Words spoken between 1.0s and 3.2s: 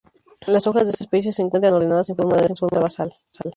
especie se encuentran ordenadas en forma de roseta basal.